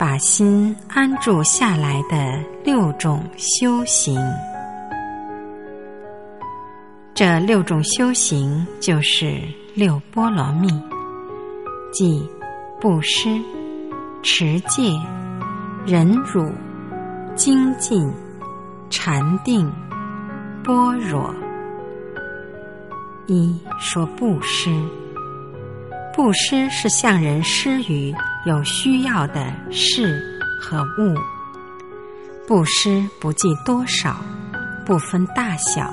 [0.00, 4.18] 把心安住下来的六种修行。
[7.12, 9.42] 这六种修行就是
[9.74, 10.68] 六波罗蜜，
[11.92, 12.26] 即
[12.80, 13.38] 布施、
[14.22, 14.90] 持戒、
[15.84, 16.50] 忍辱、
[17.34, 18.10] 精进、
[18.88, 19.70] 禅定、
[20.64, 21.30] 般若。
[23.26, 24.70] 一说布施，
[26.16, 30.20] 布施是向人施予有需要的事
[30.60, 31.14] 和物，
[32.46, 34.16] 布施不计多少，
[34.84, 35.92] 不分大小。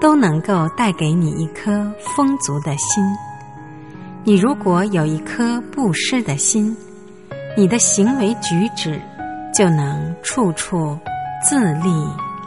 [0.00, 3.04] 都能够带给你一颗丰足的心。
[4.24, 6.74] 你如果有一颗布施的心，
[7.54, 8.98] 你的行为举止
[9.54, 10.98] 就能处处
[11.46, 11.90] 自利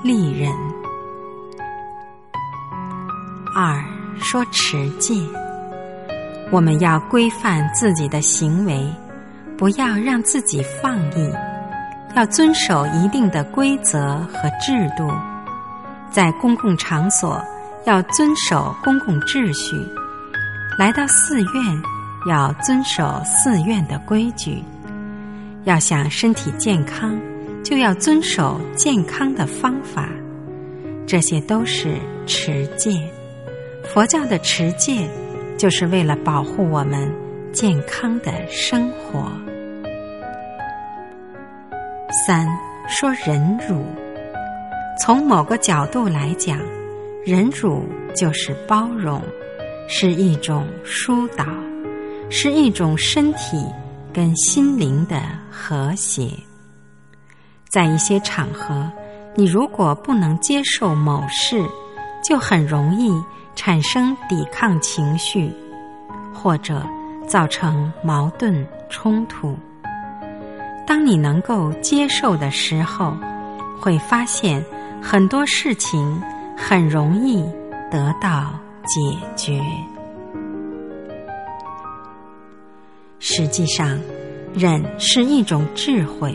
[0.03, 0.51] 利人。
[3.55, 3.79] 二
[4.19, 5.13] 说持戒，
[6.51, 8.91] 我们要规范自己的行为，
[9.57, 11.31] 不要让自己放逸，
[12.15, 15.09] 要遵守一定的规则和制度。
[16.11, 17.41] 在公共场所
[17.85, 19.75] 要遵守公共秩序，
[20.77, 21.81] 来到寺院
[22.27, 24.63] 要遵守寺院的规矩，
[25.63, 27.17] 要想身体健康，
[27.63, 30.07] 就要遵守健康的方法，
[31.07, 31.95] 这些都是
[32.27, 32.91] 持戒。
[33.85, 35.09] 佛教的持戒，
[35.57, 37.11] 就是为了保护我们
[37.53, 39.31] 健康的生活。
[42.25, 42.47] 三
[42.89, 43.85] 说忍辱。
[44.99, 46.59] 从某个角度来讲，
[47.23, 47.83] 忍辱
[48.15, 49.21] 就是包容，
[49.87, 51.45] 是一种疏导，
[52.27, 53.63] 是一种身体
[54.11, 56.31] 跟心灵的和谐。
[57.69, 58.91] 在一些场合，
[59.35, 61.63] 你如果不能接受某事，
[62.23, 63.13] 就很容易
[63.55, 65.51] 产生抵抗情绪，
[66.33, 66.83] 或者
[67.27, 69.57] 造成矛盾冲突。
[70.85, 73.15] 当你能够接受的时候，
[73.79, 74.63] 会发现。
[75.05, 76.23] 很多事情
[76.55, 77.43] 很容易
[77.91, 79.01] 得到解
[79.35, 79.61] 决。
[83.19, 83.99] 实际上，
[84.53, 86.33] 忍是一种智慧，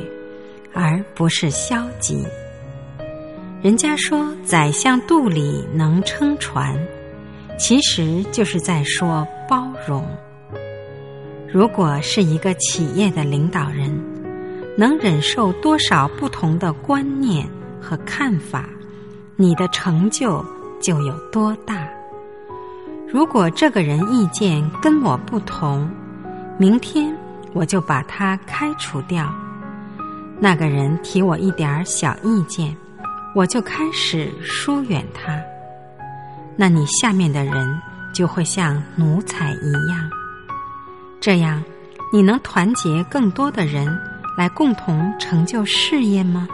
[0.74, 2.22] 而不是消极。
[3.62, 6.78] 人家说“宰相肚里能撑船”，
[7.58, 10.06] 其实就是在说包容。
[11.50, 13.90] 如果是一个企业的领导人，
[14.76, 17.48] 能忍受多少不同的观念？
[17.80, 18.68] 和看法，
[19.36, 20.44] 你的成就
[20.80, 21.88] 就有多大。
[23.08, 25.88] 如果这个人意见跟我不同，
[26.58, 27.16] 明天
[27.54, 29.32] 我就把他开除掉。
[30.38, 32.76] 那个人提我一点小意见，
[33.34, 35.40] 我就开始疏远他。
[36.56, 37.80] 那你下面的人
[38.12, 40.10] 就会像奴才一样。
[41.28, 41.62] 这样，
[42.10, 43.86] 你能团结更多的人
[44.34, 46.48] 来共同成就事业吗？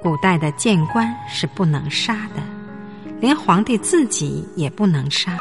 [0.00, 2.40] 古代的谏官是不能杀的，
[3.18, 5.36] 连皇帝自己也不能杀。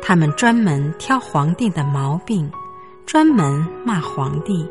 [0.00, 2.50] 他们专门挑皇帝的毛病，
[3.04, 4.66] 专门骂皇帝。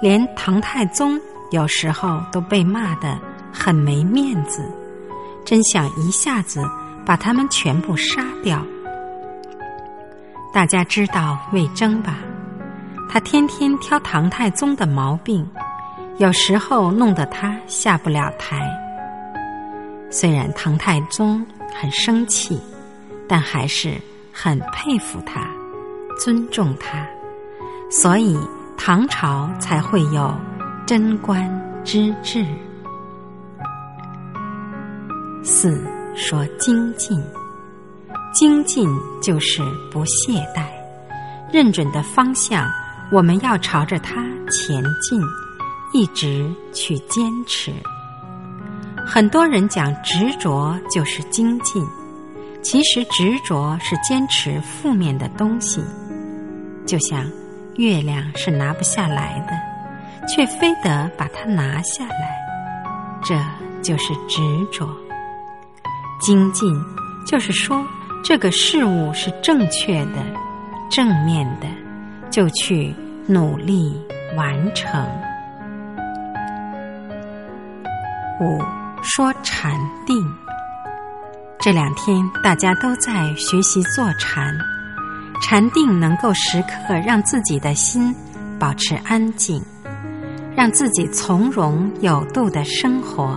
[0.00, 3.20] 连唐太宗有时候都被骂得
[3.52, 4.64] 很没面子，
[5.44, 6.64] 真想一下子
[7.04, 8.64] 把他们全部杀掉。
[10.52, 12.18] 大家知道魏征吧？
[13.08, 15.48] 他天天挑唐太宗的毛病。
[16.18, 18.70] 有时候弄得他下不了台。
[20.10, 22.60] 虽然唐太宗很生气，
[23.26, 23.94] 但还是
[24.30, 25.48] 很佩服他，
[26.20, 27.04] 尊重他，
[27.90, 28.38] 所以
[28.76, 30.32] 唐朝才会有
[30.86, 31.50] 贞观
[31.82, 32.44] 之治。
[35.42, 35.82] 四
[36.14, 37.20] 说精进，
[38.32, 38.88] 精进
[39.20, 40.66] 就是不懈怠，
[41.52, 42.70] 认准的方向，
[43.10, 45.20] 我们要朝着它前进。
[45.94, 47.70] 一直去坚持。
[49.06, 51.86] 很多人讲执着就是精进，
[52.62, 55.84] 其实执着是坚持负面的东西。
[56.86, 57.30] 就像
[57.76, 62.40] 月亮是拿不下来的，却非得把它拿下来，
[63.22, 63.38] 这
[63.82, 64.40] 就是执
[64.72, 64.88] 着。
[66.22, 66.74] 精进
[67.26, 67.86] 就是说
[68.24, 70.22] 这个事物是正确的、
[70.90, 71.66] 正面的，
[72.30, 72.94] 就去
[73.26, 73.94] 努力
[74.36, 75.04] 完成。
[78.40, 78.62] 五
[79.02, 79.72] 说禅
[80.06, 80.16] 定，
[81.58, 84.56] 这两天大家都在学习坐禅。
[85.42, 88.14] 禅定能够时刻让自己的心
[88.60, 89.60] 保持安静，
[90.54, 93.36] 让自己从容有度的生活，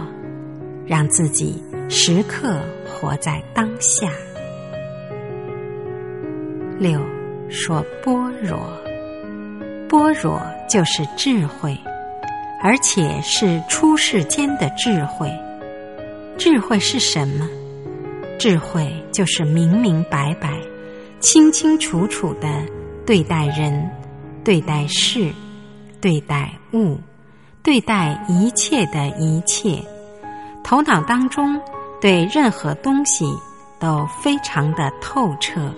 [0.85, 4.07] 让自己时刻活在当下。
[6.77, 6.99] 六
[7.49, 8.57] 说般若，
[9.87, 11.77] 般若就是智慧，
[12.61, 15.31] 而且是出世间的智慧。
[16.37, 17.47] 智慧是什么？
[18.37, 20.59] 智慧就是明明白白、
[21.21, 22.47] 清清楚楚的
[23.05, 23.89] 对待人、
[24.43, 25.31] 对待事、
[26.01, 26.99] 对待物、
[27.63, 29.81] 对待一切的一切，
[30.61, 31.57] 头脑当中
[32.01, 33.25] 对任何东西
[33.79, 35.73] 都非常的透彻。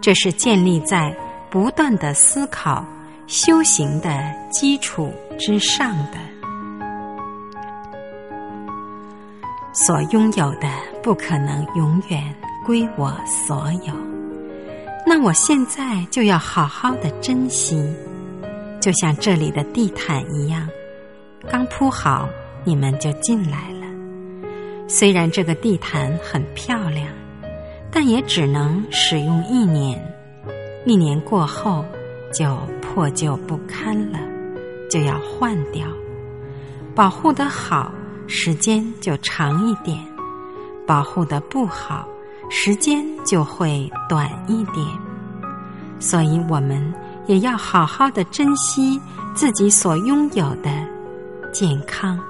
[0.00, 1.14] 这是建立在
[1.50, 2.84] 不断的思考、
[3.26, 6.18] 修行的基础之上的。
[9.72, 10.68] 所拥有的
[11.02, 12.34] 不可能永远
[12.66, 13.94] 归我所有，
[15.06, 17.80] 那我现在就要好好的珍惜，
[18.80, 20.68] 就像这里的地毯一样，
[21.48, 22.28] 刚铺好
[22.64, 23.86] 你们就进来了。
[24.88, 27.06] 虽然这个地毯很漂亮，
[27.92, 30.00] 但也只能使用一年，
[30.84, 31.84] 一年过后
[32.32, 34.18] 就破旧不堪了，
[34.90, 35.86] 就要换掉，
[36.94, 37.92] 保护的好。
[38.32, 39.98] 时间就长一点，
[40.86, 42.06] 保护的不好，
[42.48, 44.86] 时间就会短一点。
[45.98, 46.94] 所以，我们
[47.26, 49.00] 也要好好的珍惜
[49.34, 50.70] 自己所拥有的
[51.50, 52.20] 健康、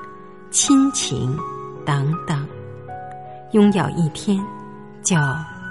[0.51, 1.37] 亲情
[1.85, 2.49] 等等。
[3.53, 4.43] 拥有一天，
[5.11, 5.17] 就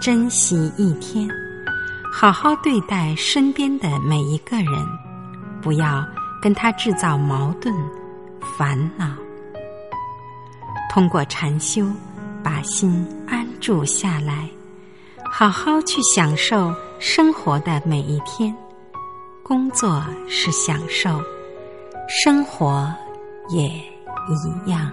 [0.01, 1.25] 珍惜一天，
[2.11, 4.85] 好好对待身边的每一个人，
[5.61, 6.05] 不要
[6.41, 7.73] 跟他制造矛盾、
[8.57, 9.07] 烦恼。
[10.89, 11.89] 通过禅修，
[12.43, 14.49] 把心安住下来，
[15.31, 18.53] 好好去享受生活的每一天。
[19.41, 21.23] 工作是享受，
[22.09, 22.93] 生活
[23.47, 24.91] 也一样。